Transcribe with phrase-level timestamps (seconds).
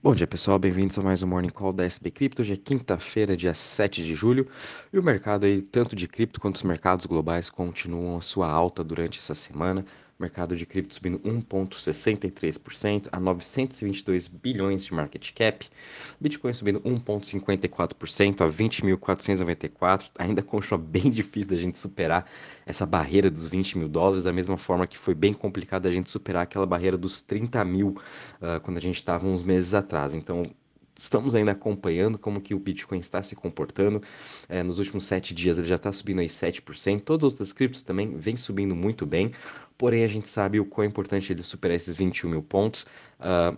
[0.00, 2.42] Bom dia pessoal, bem-vindos a mais um Morning Call da SB Cripto.
[2.42, 4.46] Hoje é quinta-feira, dia 7 de julho,
[4.92, 8.84] e o mercado aí, tanto de cripto quanto os mercados globais, continuam a sua alta
[8.84, 9.84] durante essa semana.
[10.18, 15.68] Mercado de cripto subindo 1,63% a 922 bilhões de market cap.
[16.20, 20.10] Bitcoin subindo 1,54% a 20.494.
[20.18, 22.28] Ainda continua bem difícil da gente superar
[22.66, 26.10] essa barreira dos 20 mil dólares, da mesma forma que foi bem complicado a gente
[26.10, 27.90] superar aquela barreira dos 30 mil
[28.42, 30.14] uh, quando a gente estava uns meses atrás.
[30.14, 30.42] Então,
[30.98, 34.02] estamos ainda acompanhando como que o Bitcoin está se comportando.
[34.48, 37.00] É, nos últimos sete dias ele já está subindo aí 7%.
[37.02, 39.32] Todas as outras criptos também vêm subindo muito bem.
[39.78, 42.84] Porém, a gente sabe o quão é importante ele superar esses 21 mil pontos.
[43.20, 43.56] Uh,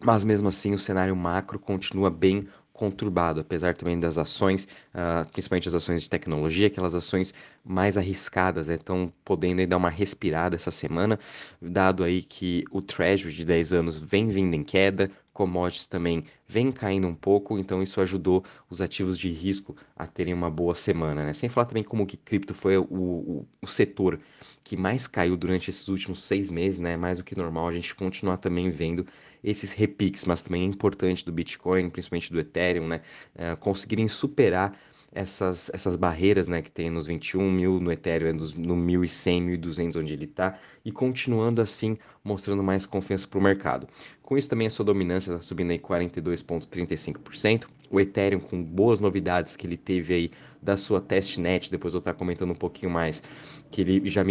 [0.00, 5.68] mas mesmo assim, o cenário macro continua bem conturbado, apesar também das ações, uh, principalmente
[5.68, 7.32] as ações de tecnologia, aquelas ações
[7.64, 11.18] mais arriscadas, estão né, podendo dar uma respirada essa semana,
[11.62, 16.70] dado aí que o Treasury de 10 anos vem vindo em queda, commodities também vem
[16.70, 21.24] caindo um pouco, então isso ajudou os ativos de risco a terem uma boa semana,
[21.26, 21.32] né?
[21.32, 24.20] Sem falar também como que cripto foi o, o, o setor
[24.62, 26.96] que mais caiu durante esses últimos seis meses, né?
[26.96, 29.04] Mais do que normal a gente continuar também vendo
[29.42, 33.02] esses repiques, mas também é importante do Bitcoin, principalmente do Ethereum, né?
[33.34, 34.78] Uh, conseguirem superar
[35.14, 40.00] essas, essas barreiras né, que tem nos 21 mil, no Ethereum é no 1.100, 1.200
[40.00, 43.86] onde ele está, e continuando assim, mostrando mais confiança para o mercado.
[44.22, 47.66] Com isso também a sua dominância está subindo aí 42,35%.
[47.90, 52.14] O Ethereum com boas novidades que ele teve aí da sua testnet, depois eu estar
[52.14, 53.22] comentando um pouquinho mais,
[53.70, 54.22] que ele já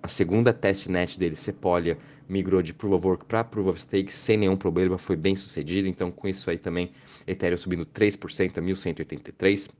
[0.00, 1.98] a segunda testnet dele, Sepolia,
[2.28, 5.88] migrou de Proof of Work para Proof of Stake sem nenhum problema, foi bem sucedido.
[5.88, 6.92] Então com isso aí também
[7.26, 9.70] Ethereum subindo 3% a 1.183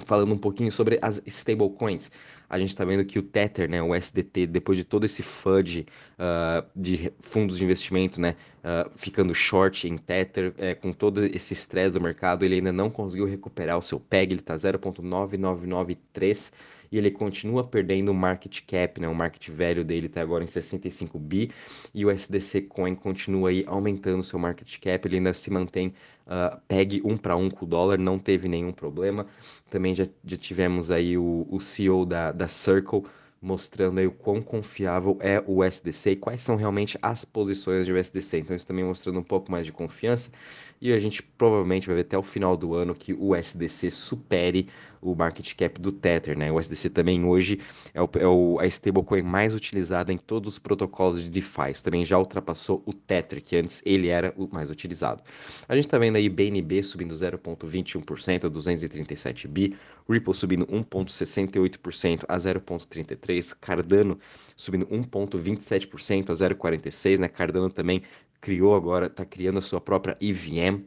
[0.00, 2.10] falando um pouquinho sobre as stablecoins.
[2.48, 5.86] A gente está vendo que o Tether, né, o SDT, depois de todo esse FUD
[6.18, 11.52] uh, de fundos de investimento, né, uh, ficando short em Tether, é, com todo esse
[11.52, 16.52] estresse do mercado, ele ainda não conseguiu recuperar o seu PEG, ele está 0.9993
[16.90, 19.08] e ele continua perdendo o market cap, né?
[19.08, 21.50] O market value dele está agora em 65 bi
[21.94, 25.92] e o SDC Coin continua aí aumentando seu market cap, ele ainda se mantém
[26.26, 29.26] uh, PEG 1 para 1 com o dólar, não teve nenhum problema.
[29.70, 33.02] Também já, já tivemos aí o, o CEO da, da Circle
[33.46, 37.92] mostrando aí o quão confiável é o USDC e quais são realmente as posições de
[37.92, 38.38] USDC.
[38.38, 40.32] Então isso também mostrando um pouco mais de confiança
[40.80, 44.68] e a gente provavelmente vai ver até o final do ano que o USDC supere
[45.00, 46.50] o market cap do Tether, né?
[46.50, 47.60] O USDC também hoje
[47.94, 51.70] é, o, é o, a stablecoin mais utilizada em todos os protocolos de DeFi.
[51.72, 55.22] Isso também já ultrapassou o Tether, que antes ele era o mais utilizado.
[55.68, 59.76] A gente está vendo aí BNB subindo 0,21% a 237 bi,
[60.08, 64.18] Ripple subindo 1,68% a 0,33, Cardano
[64.56, 67.28] subindo 1,27% a 0,46, né?
[67.28, 68.02] Cardano também
[68.40, 70.84] criou agora, está criando a sua própria EVM,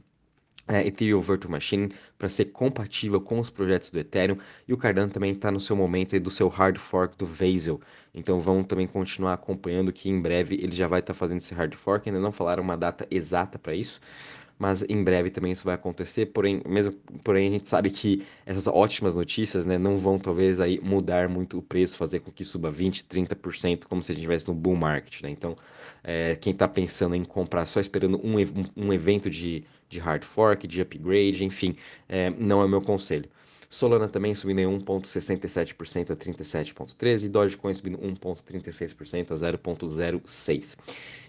[0.69, 4.37] é, Ethereum Virtual Machine para ser compatível com os projetos do Ethereum
[4.67, 7.81] e o Cardano também está no seu momento do seu hard fork do Vasil.
[8.13, 11.55] Então vão também continuar acompanhando que em breve ele já vai estar tá fazendo esse
[11.55, 13.99] hard fork, ainda não falaram uma data exata para isso,
[14.59, 16.27] mas em breve também isso vai acontecer.
[16.27, 16.91] Porém, mesmo,
[17.23, 21.57] porém a gente sabe que essas ótimas notícias, né, não vão talvez aí mudar muito
[21.57, 24.75] o preço, fazer com que suba 20, 30%, como se a gente estivesse no bull
[24.75, 25.29] market, né?
[25.29, 25.55] Então,
[26.03, 28.35] é, quem está pensando em comprar só esperando um,
[28.75, 31.75] um evento de, de hard fork, de upgrade, enfim,
[32.09, 33.29] é, não é o meu conselho.
[33.69, 40.77] Solana também subindo em 1,67% a 37,13% e Dogecoin subindo 1,36% a 0,06%.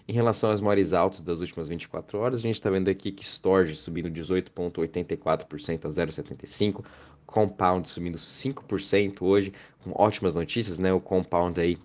[0.08, 3.24] Em relação às maiores altas das últimas 24 horas, a gente está vendo aqui que
[3.24, 6.82] Storage subindo 18,84% a 0,75%,
[7.26, 9.52] Compound subindo 5% hoje,
[9.84, 10.92] com ótimas notícias, né?
[10.92, 11.78] O Compound aí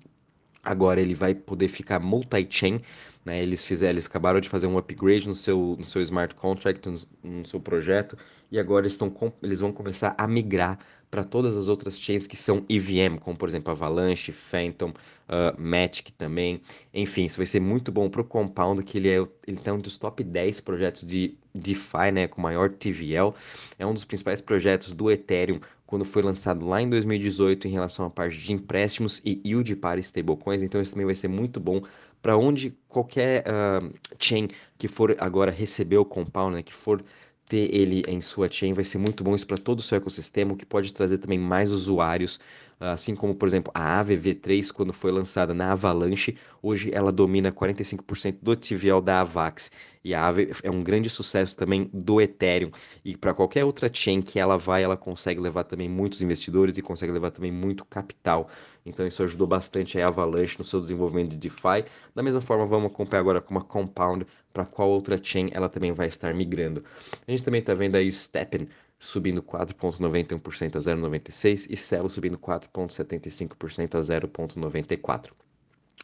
[0.66, 2.81] Agora ele vai poder ficar multi-chain,
[3.24, 3.42] né?
[3.42, 6.98] Eles fizeram, eles acabaram de fazer um upgrade no seu, no seu smart contract, no,
[7.40, 8.18] no seu projeto,
[8.52, 10.80] e agora eles, estão, eles vão começar a migrar
[11.16, 16.12] para todas as outras chains que são EVM, como por exemplo Avalanche, Phantom, uh, Matic
[16.18, 16.59] também.
[16.94, 19.80] Enfim, isso vai ser muito bom para o Compound, que ele é ele tá um
[19.80, 23.34] dos top 10 projetos de DeFi, né, com maior TVL.
[23.79, 28.06] É um dos principais projetos do Ethereum quando foi lançado lá em 2018 em relação
[28.06, 31.82] à parte de empréstimos e yield para stablecoins, então isso também vai ser muito bom
[32.22, 37.02] para onde qualquer uh, chain que for agora receber o Compound, né, que for
[37.46, 40.56] ter ele em sua chain, vai ser muito bom isso para todo o seu ecossistema,
[40.56, 42.40] que pode trazer também mais usuários
[42.79, 48.37] assim como, por exemplo, a AVV3, quando foi lançada na Avalanche, hoje ela domina 45%
[48.41, 49.72] do TVL da Avax.
[50.03, 52.69] E a Aave é um grande sucesso também do Ethereum.
[53.03, 56.81] E para qualquer outra chain que ela vai, ela consegue levar também muitos investidores e
[56.83, 58.47] consegue levar também muito capital.
[58.85, 61.85] Então isso ajudou bastante a Avalanche no seu desenvolvimento de DeFi.
[62.13, 65.91] Da mesma forma, vamos acompanhar agora com uma Compound para qual outra chain ela também
[65.91, 66.83] vai estar migrando.
[67.27, 68.67] A gente também está vendo aí o Steppen
[69.00, 75.32] subindo 4,91% a 0,96% e Celo subindo 4,75% a 0,94%.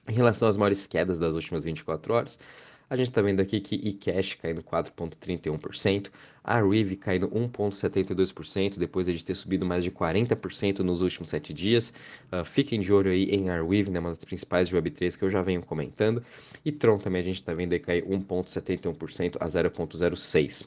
[0.07, 2.39] Em relação às maiores quedas das últimas 24 horas,
[2.91, 6.09] a gente está vendo aqui que eCash caindo 4,31%,
[6.43, 11.93] a Rive caindo 1,72%, depois de ter subido mais de 40% nos últimos 7 dias.
[12.29, 15.31] Uh, fiquem de olho aí em Arweave, né, uma das principais de Web3 que eu
[15.31, 16.21] já venho comentando.
[16.65, 20.65] E Tron também a gente está vendo aí cair 1,71% a 0,06%.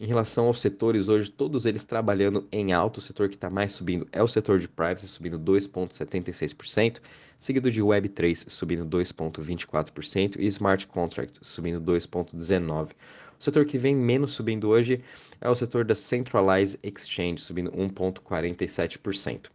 [0.00, 3.72] Em relação aos setores, hoje todos eles trabalhando em alto, o setor que está mais
[3.72, 7.00] subindo é o setor de privacy, subindo 2,76%,
[7.36, 12.90] seguido de Web3 subindo 2,24% e Smart Contracts subindo 2,19%.
[13.38, 15.00] O setor que vem menos subindo hoje
[15.40, 19.46] é o setor da Centralized Exchange, subindo 1,47%.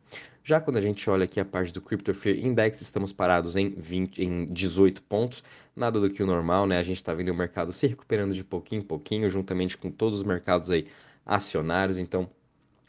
[0.41, 3.69] Já quando a gente olha aqui a parte do Crypto Fear Index, estamos parados em,
[3.69, 5.44] 20, em 18 pontos,
[5.75, 6.77] nada do que o normal, né?
[6.77, 10.19] A gente está vendo o mercado se recuperando de pouquinho em pouquinho, juntamente com todos
[10.19, 10.88] os mercados aí
[11.25, 12.29] acionários, então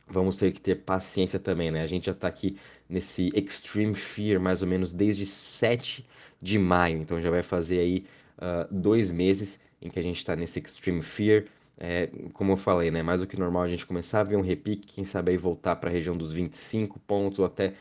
[0.07, 1.83] vamos ter que ter paciência também, né?
[1.83, 2.57] A gente já está aqui
[2.89, 6.07] nesse Extreme Fear mais ou menos desde 7
[6.41, 8.05] de maio, então já vai fazer aí
[8.39, 11.45] uh, dois meses em que a gente está nesse Extreme Fear
[11.77, 14.41] é, como eu falei, né, mais do que normal a gente começar a ver um
[14.43, 17.73] repique, quem sabe aí voltar para a região dos 25 pontos ou até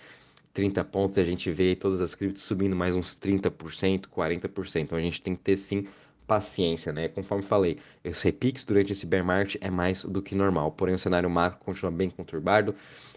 [0.53, 4.81] 30 pontos, a gente vê todas as criptos subindo mais uns 30%, 40%.
[4.81, 5.87] Então a gente tem que ter sim
[6.27, 7.07] paciência, né?
[7.07, 10.99] Conforme falei, os repiques durante esse bear market é mais do que normal, porém o
[10.99, 12.75] cenário macro continua bem conturbado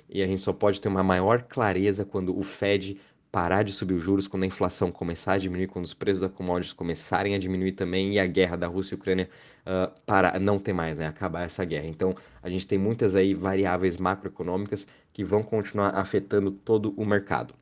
[0.09, 2.99] e a gente só pode ter uma maior clareza quando o Fed
[3.31, 6.29] parar de subir os juros, quando a inflação começar a diminuir, quando os preços da
[6.29, 9.29] commodities começarem a diminuir também e a guerra da Rússia e Ucrânia
[9.67, 11.87] uh, para não ter mais, né, acabar essa guerra.
[11.87, 17.55] Então, a gente tem muitas aí variáveis macroeconômicas que vão continuar afetando todo o mercado.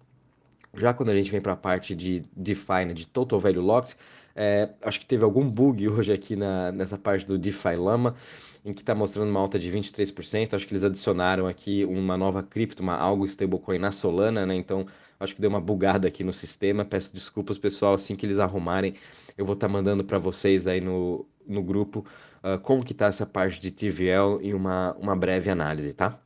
[0.77, 3.97] Já quando a gente vem para a parte de DeFi, né, de Total Value Locked,
[4.35, 8.15] é, acho que teve algum bug hoje aqui na, nessa parte do DeFi Lama,
[8.65, 10.55] em que está mostrando uma alta de 23%.
[10.55, 14.55] Acho que eles adicionaram aqui uma nova cripto, uma algo stablecoin na Solana, né?
[14.55, 14.87] Então
[15.21, 16.85] acho que deu uma bugada aqui no sistema.
[16.85, 17.95] Peço desculpas, pessoal.
[17.95, 18.95] Assim que eles arrumarem,
[19.37, 22.07] eu vou estar tá mandando para vocês aí no, no grupo
[22.43, 26.19] uh, como que está essa parte de TVL e uma, uma breve análise, tá?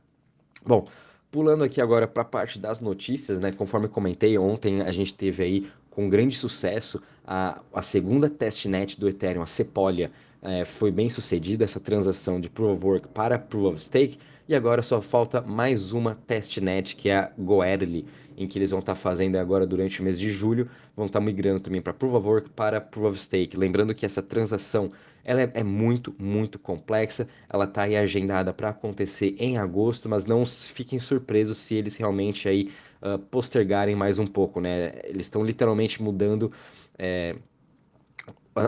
[0.65, 0.87] Bom,
[1.31, 3.51] pulando aqui agora para a parte das notícias, né?
[3.51, 9.07] Conforme comentei ontem, a gente teve aí com grande sucesso a, a segunda testnet do
[9.07, 10.11] Ethereum, a Sepolia
[10.41, 14.55] é, foi bem sucedida essa transação de Proof of Work para Proof of Stake e
[14.55, 18.05] agora só falta mais uma testnet que é a Goerli,
[18.37, 21.19] em que eles vão estar tá fazendo agora durante o mês de julho, vão estar
[21.19, 23.57] tá migrando também para Proof of Work para Proof of Stake.
[23.57, 24.91] Lembrando que essa transação
[25.23, 30.25] ela é, é muito, muito complexa, ela está aí agendada para acontecer em agosto, mas
[30.25, 32.71] não fiquem surpresos se eles realmente aí
[33.01, 34.99] uh, postergarem mais um pouco, né?
[35.03, 36.51] Eles estão literalmente mudando
[36.97, 37.35] é,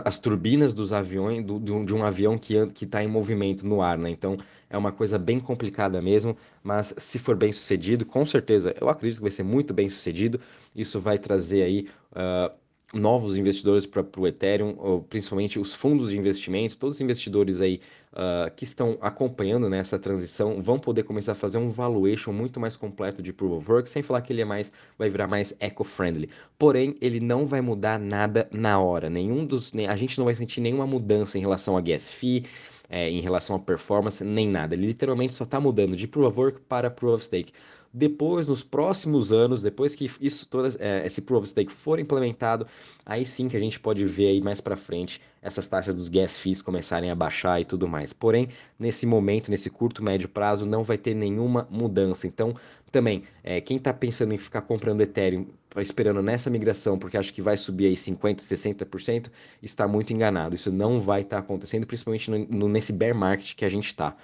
[0.04, 3.82] as turbinas dos aviões, do, de, um, de, um, avião que está em movimento no
[3.82, 4.10] ar, né?
[4.10, 4.36] Então
[4.70, 9.18] é uma coisa bem complicada mesmo, mas se for bem sucedido, com certeza, eu acredito
[9.18, 10.40] que vai ser muito bem sucedido.
[10.74, 12.52] Isso vai trazer aí uh,
[12.92, 17.80] novos investidores para o Ethereum, principalmente os fundos de investimento, todos os investidores aí
[18.12, 22.60] uh, que estão acompanhando nessa né, transição vão poder começar a fazer um valuation muito
[22.60, 25.54] mais completo de Proof of Work, sem falar que ele é mais, vai virar mais
[25.58, 26.28] eco-friendly.
[26.58, 29.08] Porém, ele não vai mudar nada na hora.
[29.08, 32.44] Nenhum dos, a gente não vai sentir nenhuma mudança em relação a gas fee,
[32.90, 34.74] é, em relação à performance, nem nada.
[34.74, 37.52] Ele literalmente só está mudando de Proof of Work para Proof of Stake.
[37.94, 42.66] Depois, nos próximos anos, depois que isso todo é, esse Proof of Stake for implementado,
[43.04, 46.38] aí sim que a gente pode ver aí mais para frente essas taxas dos gas
[46.38, 48.12] fees começarem a baixar e tudo mais.
[48.12, 52.26] Porém, nesse momento, nesse curto médio prazo, não vai ter nenhuma mudança.
[52.26, 52.54] Então,
[52.92, 55.46] também, é, quem está pensando em ficar comprando Ethereum
[55.80, 59.30] esperando nessa migração, porque acho que vai subir aí 50%, 60%,
[59.62, 60.54] está muito enganado.
[60.54, 63.86] Isso não vai estar tá acontecendo, principalmente no, no, nesse bear market que a gente
[63.86, 64.14] está.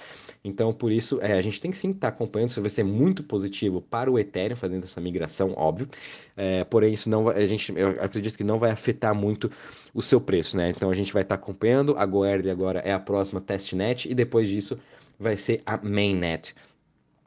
[0.45, 2.51] Então, por isso, é, a gente tem que sim estar tá acompanhando.
[2.51, 3.58] Isso vai ser muito positivo
[3.91, 5.89] para o Ethereum fazendo essa migração, óbvio.
[6.37, 9.51] É, porém, isso não vai, a gente, eu acredito que não vai afetar muito
[9.95, 10.71] o seu preço, né?
[10.71, 11.97] Então, a gente vai estar tá acompanhando.
[11.97, 14.79] A Goerli agora é a próxima testnet e depois disso
[15.19, 16.55] vai ser a mainnet.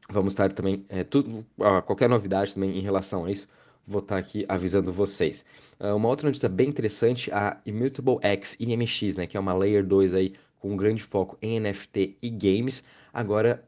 [0.09, 1.45] Vamos estar também, é, tudo,
[1.85, 3.47] qualquer novidade também em relação a isso,
[3.85, 5.45] vou estar aqui avisando vocês.
[5.79, 9.85] Uh, uma outra notícia bem interessante, a Immutable X IMX, né, que é uma Layer
[9.85, 12.83] 2 aí com um grande foco em NFT e games,
[13.13, 13.63] agora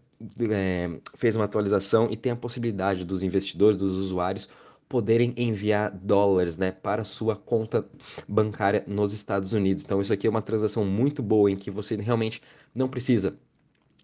[0.50, 4.48] é, fez uma atualização e tem a possibilidade dos investidores, dos usuários,
[4.88, 7.86] poderem enviar dólares né, para sua conta
[8.28, 9.84] bancária nos Estados Unidos.
[9.84, 12.42] Então, isso aqui é uma transação muito boa em que você realmente
[12.76, 13.36] não precisa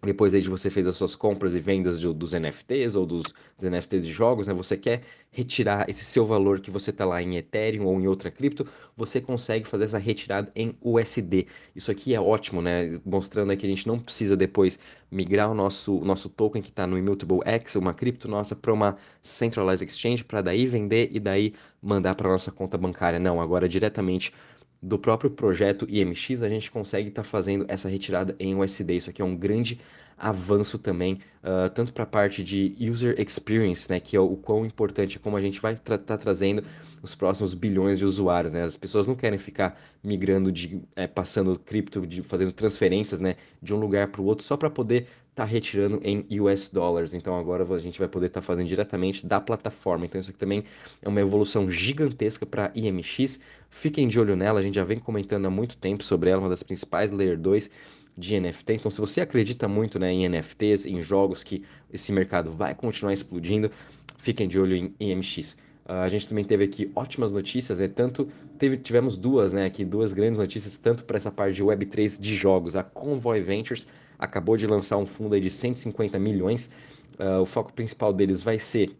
[0.01, 3.23] depois aí de você fez as suas compras e vendas de, dos NFTs ou dos,
[3.57, 4.53] dos, NFTs de jogos, né?
[4.53, 8.31] Você quer retirar esse seu valor que você está lá em Ethereum ou em outra
[8.31, 8.65] cripto,
[8.95, 11.47] você consegue fazer essa retirada em USD.
[11.75, 12.99] Isso aqui é ótimo, né?
[13.05, 14.79] Mostrando aí que a gente não precisa depois
[15.11, 18.73] migrar o nosso, o nosso token que está no Immutable X, uma cripto nossa, para
[18.73, 23.19] uma Centralized Exchange, para daí vender e daí mandar para nossa conta bancária.
[23.19, 24.33] Não, agora diretamente
[24.81, 28.95] do próprio projeto IMX, a gente consegue estar tá fazendo essa retirada em USD.
[28.95, 29.79] Isso aqui é um grande
[30.17, 34.65] avanço também, uh, tanto para a parte de user experience, né, que é o, quão
[34.65, 36.63] importante é como a gente vai estar tá trazendo
[37.01, 38.53] os próximos bilhões de usuários.
[38.53, 38.63] Né?
[38.63, 43.73] As pessoas não querem ficar migrando, de, é, passando cripto, de, fazendo transferências né, de
[43.73, 45.07] um lugar para o outro só para poder
[45.39, 47.13] tá retirando em US dollars.
[47.13, 50.05] Então agora a gente vai poder estar tá fazendo diretamente da plataforma.
[50.05, 50.65] Então isso aqui também
[51.01, 53.39] é uma evolução gigantesca para IMX.
[53.69, 56.49] Fiquem de olho nela, a gente já vem comentando há muito tempo sobre ela, uma
[56.49, 57.69] das principais Layer 2
[58.17, 58.73] de NFT.
[58.73, 63.13] Então, se você acredita muito né, em NFTs, em jogos que esse mercado vai continuar
[63.13, 63.71] explodindo,
[64.17, 65.53] fiquem de olho em IMX.
[65.85, 67.87] Uh, a gente também teve aqui ótimas notícias, né?
[67.87, 68.27] Tanto
[68.57, 69.65] teve, tivemos duas, né?
[69.65, 72.75] Aqui duas grandes notícias, tanto para essa parte de Web3 de jogos.
[72.75, 73.87] A Convoy Ventures
[74.19, 76.69] acabou de lançar um fundo aí de 150 milhões.
[77.17, 78.95] Uh, o foco principal deles vai ser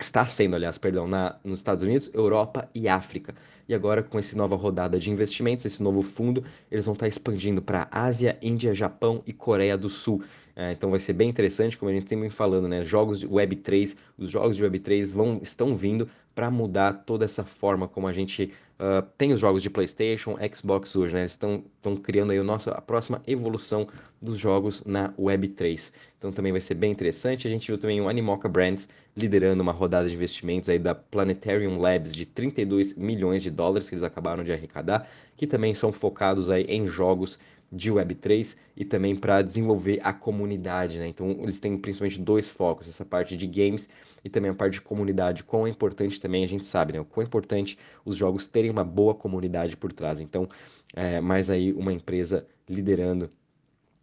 [0.00, 3.34] está sendo, aliás, perdão, na, nos Estados Unidos, Europa e África.
[3.68, 7.60] E agora, com essa nova rodada de investimentos, esse novo fundo, eles vão estar expandindo
[7.60, 10.22] para Ásia, Índia, Japão e Coreia do Sul.
[10.54, 12.84] É, então vai ser bem interessante, como a gente sempre vem falando, né?
[12.84, 17.86] Jogos de Web3, os jogos de Web3 vão, estão vindo para mudar toda essa forma
[17.86, 21.20] como a gente uh, tem os jogos de PlayStation, Xbox hoje, né?
[21.20, 21.62] Eles estão
[22.02, 23.86] criando aí o nosso, a próxima evolução
[24.20, 25.92] dos jogos na Web3.
[26.18, 27.46] Então também vai ser bem interessante.
[27.46, 31.78] A gente viu também o Animoca Brands liderando uma rodada de investimentos aí da Planetarium
[31.78, 36.50] Labs de 32 milhões de dólares que eles acabaram de arrecadar, que também são focados
[36.50, 37.38] aí em jogos
[37.70, 41.06] de Web3 e também para desenvolver a comunidade, né?
[41.06, 43.88] Então eles têm principalmente dois focos, essa parte de games
[44.24, 45.44] e também a parte de comunidade.
[45.44, 47.00] Quão é importante também a gente sabe, né?
[47.00, 50.20] O quão é importante os jogos terem uma boa comunidade por trás.
[50.20, 50.48] Então,
[50.94, 53.30] é, mais aí uma empresa liderando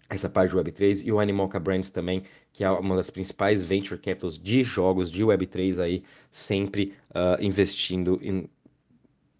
[0.09, 3.99] essa parte de Web3 e o Animoca Brands também, que é uma das principais venture
[3.99, 8.47] capitals de jogos de Web3 aí, sempre uh, investindo em,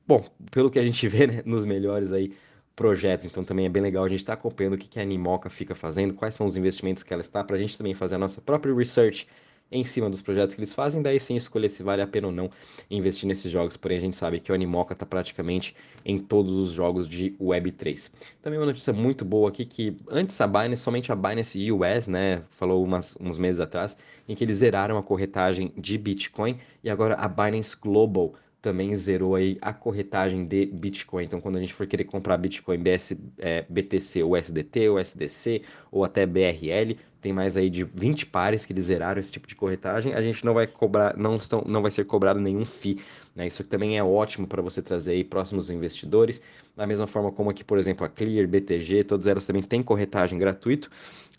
[0.08, 2.34] bom, pelo que a gente vê, né, nos melhores aí
[2.76, 3.26] projetos.
[3.26, 5.50] Então também é bem legal a gente estar tá acompanhando o que, que a Animoca
[5.50, 8.20] fica fazendo, quais são os investimentos que ela está, para a gente também fazer a
[8.20, 9.28] nossa própria research
[9.72, 12.34] em cima dos projetos que eles fazem, daí sim escolher se vale a pena ou
[12.34, 12.50] não
[12.90, 13.76] investir nesses jogos.
[13.76, 18.12] Porém, a gente sabe que o Animoca está praticamente em todos os jogos de Web3.
[18.42, 22.44] Também uma notícia muito boa aqui que antes a Binance, somente a Binance US, né,
[22.50, 27.16] falou umas, uns meses atrás, em que eles zeraram a corretagem de Bitcoin e agora
[27.16, 28.34] a Binance Global
[28.66, 31.26] também zerou aí a corretagem de Bitcoin.
[31.26, 36.26] Então, quando a gente for querer comprar Bitcoin BS, é, BTC, USDT, USDC ou até
[36.26, 40.16] BRL, tem mais aí de 20 pares que eles zeraram esse tipo de corretagem.
[40.16, 43.00] A gente não vai cobrar, não, estão, não vai ser cobrado nenhum FII.
[43.36, 43.46] Né?
[43.46, 46.42] Isso também é ótimo para você trazer aí próximos investidores.
[46.76, 50.40] Da mesma forma como aqui, por exemplo, a Clear, BTG, todas elas também têm corretagem
[50.40, 50.90] gratuito.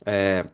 [0.05, 0.47] É,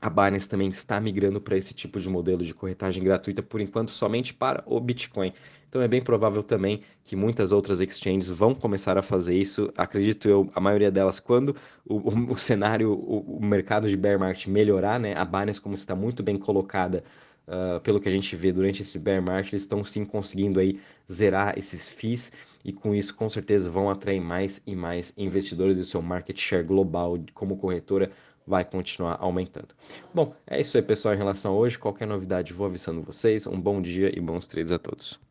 [0.00, 3.90] a Binance também está migrando para esse tipo de modelo de corretagem gratuita, por enquanto,
[3.90, 5.32] somente para o Bitcoin.
[5.68, 9.70] Então é bem provável também que muitas outras exchanges vão começar a fazer isso.
[9.76, 14.18] Acredito eu, a maioria delas, quando o, o, o cenário, o, o, mercado de bear
[14.18, 15.14] market melhorar, né?
[15.14, 17.04] A Binance, como está muito bem colocada,
[17.48, 20.80] uh, pelo que a gente vê durante esse bear market, eles estão sim conseguindo aí
[21.10, 22.32] zerar esses FIIs
[22.64, 26.38] e com isso com certeza vão atrair mais e mais investidores e o seu market
[26.38, 28.10] share global como corretora
[28.48, 29.68] vai continuar aumentando.
[30.12, 31.78] Bom, é isso aí, pessoal, em relação a hoje.
[31.78, 33.46] Qualquer novidade, vou avisando vocês.
[33.46, 35.20] Um bom dia e bons trades a todos.